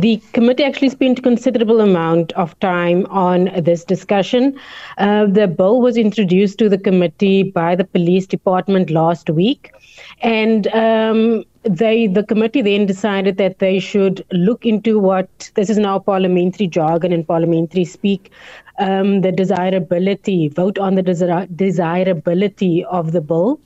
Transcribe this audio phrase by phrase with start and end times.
[0.00, 4.58] the committee actually spent a considerable amount of time on this discussion.
[4.98, 9.72] Uh, the bill was introduced to the committee by the police department last week,
[10.20, 15.78] and um, they the committee then decided that they should look into what this is
[15.78, 18.30] now parliamentary jargon and parliamentary speak
[18.78, 23.60] um, the desirability vote on the desir- desirability of the bill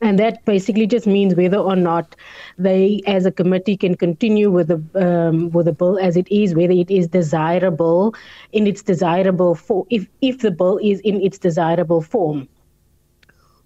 [0.00, 2.16] and that basically just means whether or not
[2.58, 6.54] they, as a committee, can continue with the um, with the bill as it is,
[6.54, 8.14] whether it is desirable
[8.52, 12.48] in its desirable form, if if the bill is in its desirable form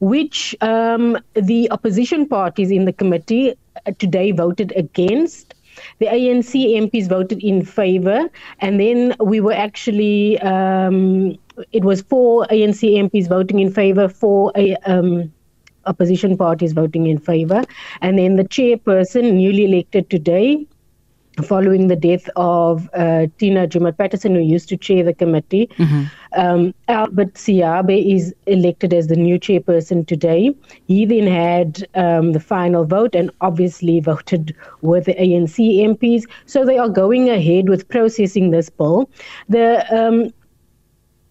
[0.00, 3.54] which um, the opposition parties in the committee
[3.86, 5.54] uh, today voted against.
[5.98, 8.28] The ANC MPs voted in favor,
[8.58, 11.38] and then we were actually, um,
[11.72, 14.52] it was four ANC MPs voting in favor, four
[14.84, 15.32] um,
[15.86, 17.62] opposition parties voting in favor,
[18.00, 20.66] and then the chairperson, newly elected today,
[21.42, 25.68] following the death of uh, Tina Joemat Patterson, who used to chair the committee.
[25.78, 26.04] Mm-hmm.
[26.36, 30.54] Um, Albert Siabe is elected as the new chairperson today.
[30.86, 36.24] He then had um, the final vote and obviously voted with the ANC MPs.
[36.46, 39.10] So they are going ahead with processing this bill.
[39.48, 40.32] The um,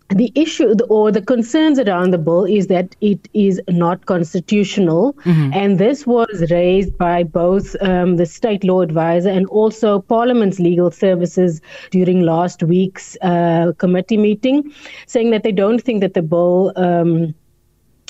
[0.09, 5.13] the issue or the concerns around the bill is that it is not constitutional.
[5.13, 5.53] Mm-hmm.
[5.53, 10.89] And this was raised by both um, the state law advisor and also Parliament's legal
[10.89, 14.73] services during last week's uh, committee meeting,
[15.05, 16.73] saying that they don't think that the bill.
[16.75, 17.35] Um,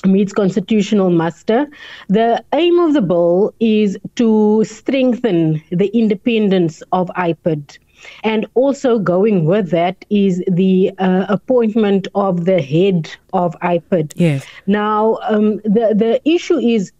[0.06, 1.68] meets constitutional muster.
[2.08, 7.78] The aim of the bill is to strengthen the independence of IPID.
[8.22, 14.12] And also going with that is the uh, appointment of the head of IPID.
[14.16, 14.46] Yes.
[14.66, 16.92] Now, um, the, the issue is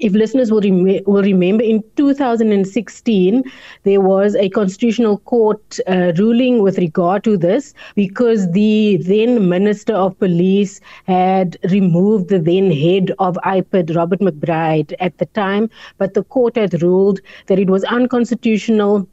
[0.00, 3.44] if listeners will, rem- will remember, in 2016,
[3.84, 9.94] there was a constitutional court uh, ruling with regard to this because the then Minister
[9.94, 16.14] of Police had removed the then head of IPID, Robert McBride, at the time, but
[16.14, 19.08] the court had ruled that it was unconstitutional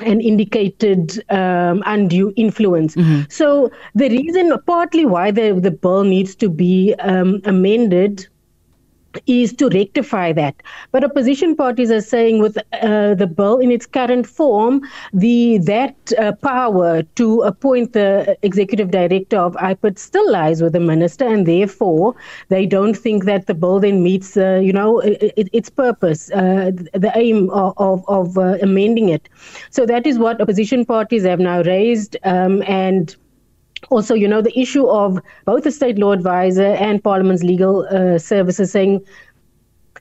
[0.00, 2.94] and indicated um, undue influence.
[2.96, 3.22] Mm-hmm.
[3.30, 8.26] So the reason, partly why the, the bill needs to be um, amended
[9.26, 10.54] is to rectify that.
[10.92, 14.82] But opposition parties are saying with uh, the bill in its current form,
[15.12, 20.80] the that uh, power to appoint the executive director of IPID still lies with the
[20.80, 22.14] minister, and therefore
[22.48, 26.70] they don't think that the bill then meets, uh, you know, it, its purpose, uh,
[26.92, 29.28] the aim of, of, of uh, amending it.
[29.70, 33.14] So that is what opposition parties have now raised, um, and
[33.90, 38.18] also, you know, the issue of both the state law advisor and Parliament's legal uh,
[38.18, 39.04] services saying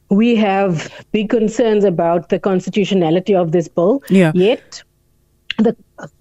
[0.09, 4.03] we have big concerns about the constitutionality of this bill.
[4.09, 4.31] Yeah.
[4.33, 4.83] Yet,
[5.57, 5.75] the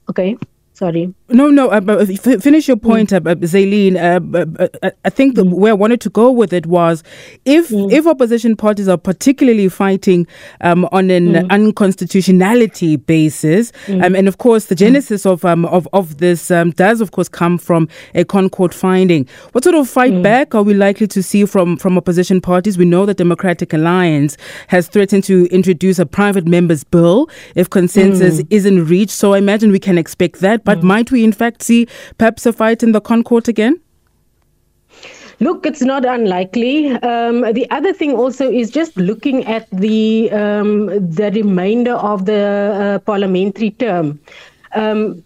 [0.08, 0.36] okay.
[0.74, 1.14] Sorry.
[1.28, 1.68] No, no.
[1.68, 3.30] Uh, f- finish your point, mm.
[3.30, 3.94] uh, Zaylene.
[3.96, 5.54] Uh, uh, I think the, mm.
[5.54, 7.04] where I wanted to go with it was,
[7.44, 7.92] if mm.
[7.92, 10.26] if opposition parties are particularly fighting
[10.62, 11.50] um, on an mm.
[11.50, 14.04] unconstitutionality basis, mm.
[14.04, 14.78] um, and of course the mm.
[14.78, 19.28] genesis of um, of of this um, does of course come from a ConCourt finding.
[19.52, 22.76] What sort of fight back are we likely to see from from opposition parties?
[22.76, 24.36] We know that Democratic Alliance
[24.66, 29.12] has threatened to introduce a private members bill if consensus isn't reached.
[29.12, 30.63] So I imagine we can expect that.
[30.64, 30.84] But mm.
[30.84, 31.86] might we, in fact, see
[32.18, 33.80] perhaps a fight in the ConCourt again?
[35.40, 36.92] Look, it's not unlikely.
[36.92, 42.42] Um, the other thing also is just looking at the um, the remainder of the
[42.42, 44.20] uh, parliamentary term.
[44.74, 45.24] Um,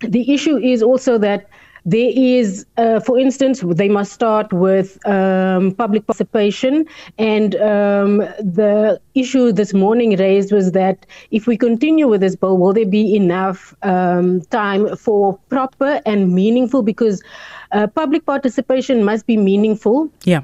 [0.00, 1.48] the issue is also that
[1.86, 6.84] there is, uh, for instance, they must start with um, public participation.
[7.16, 12.58] And um, the issue this morning raised was that if we continue with this bill,
[12.58, 16.82] will there be enough um, time for proper and meaningful?
[16.82, 17.22] Because
[17.70, 20.10] uh, public participation must be meaningful.
[20.24, 20.42] Yeah.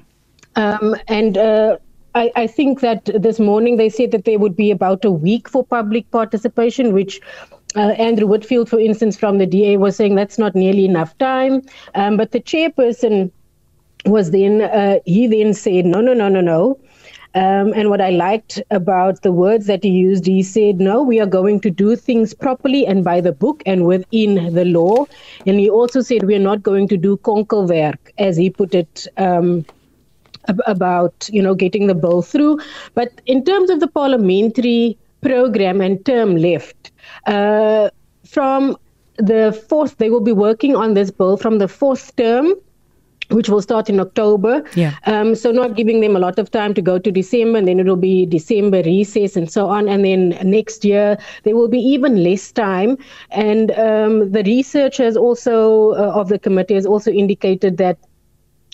[0.55, 1.79] Um, and uh,
[2.15, 5.49] I, I, think that this morning they said that there would be about a week
[5.49, 7.21] for public participation, which
[7.75, 11.63] uh, Andrew Whitfield, for instance, from the DA, was saying that's not nearly enough time.
[11.95, 13.31] Um, but the chairperson
[14.05, 16.79] was then, uh, he then said, no, no, no, no, no.
[17.35, 21.19] Um, and what I liked about the words that he used, he said, no, we
[21.19, 25.07] are going to do things properly and by the book and within the law.
[25.47, 29.07] And he also said, we are not going to do konkelwerk, as he put it.
[29.17, 29.65] Um,
[30.67, 32.59] about you know getting the bill through
[32.95, 36.91] but in terms of the parliamentary program and term left
[37.27, 37.89] uh,
[38.25, 38.77] from
[39.17, 42.55] the fourth, they will be working on this bill from the fourth term
[43.31, 44.63] which will start in October.
[44.75, 44.95] Yeah.
[45.07, 47.81] Um, so not giving them a lot of time to go to December, and then
[47.81, 49.89] it'll be December recess and so on.
[49.89, 52.99] And then next year there will be even less time.
[53.31, 57.97] And um, the research has also uh, of the committee has also indicated that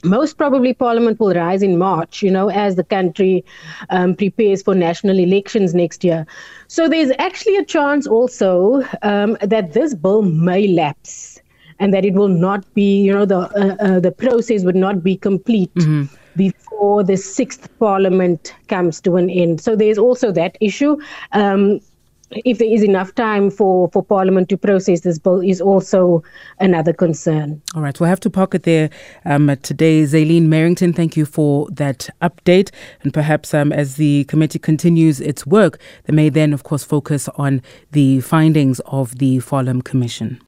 [0.05, 3.45] most probably parliament will rise in march you know as the country
[3.91, 6.25] um, prepares for national elections next year
[6.69, 11.41] so there's actually a chance also um, that this bill may lapse
[11.79, 15.03] and that it will not be, you know, the uh, uh, the process would not
[15.03, 16.05] be complete mm-hmm.
[16.37, 19.61] before the sixth parliament comes to an end.
[19.61, 20.97] So there's also that issue.
[21.33, 21.81] Um,
[22.31, 26.23] if there is enough time for, for Parliament to process this bill is also
[26.61, 27.61] another concern.
[27.75, 28.91] All right, we'll have to park it there
[29.25, 30.03] um, today.
[30.05, 32.71] Zaylene Merrington, thank you for that update.
[33.03, 37.29] And perhaps um, as the committee continues its work, they may then, of course, focus
[37.37, 40.41] on the findings of the Farlam Commission.